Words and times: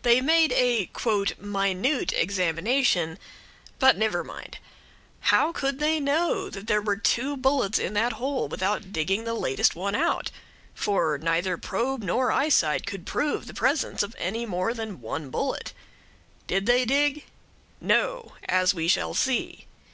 They 0.00 0.22
made 0.22 0.50
a 0.52 0.88
"minute" 1.42 2.12
examination; 2.14 3.18
but 3.78 3.94
never 3.98 4.24
mind, 4.24 4.56
how 5.28 5.52
could 5.52 5.78
they 5.78 6.00
know 6.00 6.48
that 6.48 6.68
there 6.68 6.80
were 6.80 6.96
two 6.96 7.36
bullets 7.36 7.78
in 7.78 7.92
that 7.92 8.14
hole 8.14 8.48
without 8.48 8.94
digging 8.94 9.24
the 9.24 9.34
latest 9.34 9.74
one 9.76 9.94
out? 9.94 10.30
for 10.74 11.18
neither 11.18 11.58
probe 11.58 12.02
nor 12.02 12.32
eyesight 12.32 12.86
could 12.86 13.04
prove 13.04 13.46
the 13.46 13.52
presence 13.52 14.02
of 14.02 14.16
any 14.18 14.46
more 14.46 14.72
than 14.72 15.02
one 15.02 15.28
bullet. 15.28 15.74
Did 16.46 16.64
they 16.64 16.86
dig? 16.86 17.26
No; 17.78 18.32
as 18.48 18.72
we 18.72 18.88
shall 18.88 19.12
see. 19.12 19.66